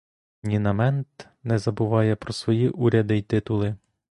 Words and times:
Ні 0.43 0.59
на 0.59 0.73
мент 0.73 1.27
не 1.43 1.57
забуває 1.59 2.15
про 2.15 2.33
свої 2.33 2.69
уряди 2.69 3.17
й 3.17 3.21
титули. 3.21 3.75